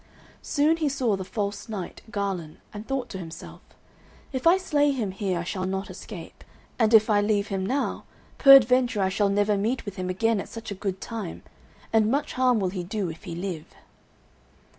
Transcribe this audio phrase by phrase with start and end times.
[0.41, 3.61] Soon he saw the false knight Garlon, and thought to himself:
[4.33, 6.43] "If I slay him here I shall not escape,
[6.79, 8.05] and if I leave him now,
[8.39, 11.43] peradventure I shall never meet with him again at such a good time,
[11.93, 13.67] and much harm will he do if he live."